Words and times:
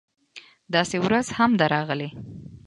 داسې 0.75 0.97
ورځ 1.05 1.27
هم 1.37 1.51
ده 1.59 1.65
راغلې 1.75 2.09